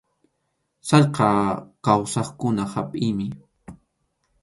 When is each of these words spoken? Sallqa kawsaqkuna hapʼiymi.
Sallqa 0.87 1.27
kawsaqkuna 1.85 2.63
hapʼiymi. 2.73 3.25